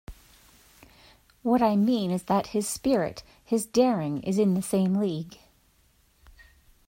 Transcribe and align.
What 1.43 1.61
I 1.61 1.75
mean 1.75 2.09
is 2.09 2.23
that 2.23 2.47
his 2.57 2.67
spirit, 2.67 3.21
his 3.45 3.67
daring, 3.67 4.23
is 4.23 4.39
in 4.39 4.55
the 4.55 4.61
same 4.63 4.95
league. 4.95 5.37